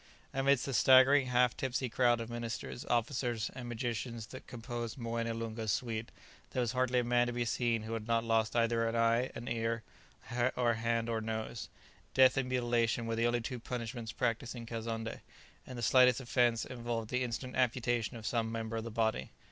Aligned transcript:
Amidst 0.33 0.65
the 0.65 0.73
staggering, 0.73 1.27
half 1.27 1.55
tipsy 1.55 1.87
crowd 1.87 2.19
of 2.21 2.27
ministers, 2.27 2.85
officers, 2.85 3.51
and 3.53 3.69
magicians 3.69 4.25
that 4.33 4.47
composed 4.47 4.97
Moené 4.97 5.37
Loonga's 5.37 5.71
suite, 5.71 6.09
there 6.49 6.59
was 6.61 6.71
hardly 6.71 6.97
a 6.97 7.03
man 7.03 7.27
to 7.27 7.33
be 7.33 7.45
seen 7.45 7.83
who 7.83 7.93
had 7.93 8.07
not 8.07 8.23
lost 8.23 8.55
either 8.55 8.87
an 8.87 8.95
eye, 8.95 9.29
an 9.35 9.47
ear, 9.47 9.83
or 10.55 10.73
hand, 10.73 11.07
or 11.07 11.21
nose. 11.21 11.69
Death 12.15 12.35
and 12.35 12.49
mutilation 12.49 13.05
were 13.05 13.15
the 13.15 13.27
only 13.27 13.41
two 13.41 13.59
punishments 13.59 14.11
practised 14.11 14.55
in 14.55 14.65
Kazonndé, 14.65 15.19
and 15.67 15.77
the 15.77 15.83
slightest 15.83 16.19
offence 16.19 16.65
involved 16.65 17.11
the 17.11 17.21
instant 17.23 17.55
amputation 17.55 18.17
of 18.17 18.25
some 18.25 18.51
member 18.51 18.77
of 18.77 18.83
the 18.83 18.89
body. 18.89 19.29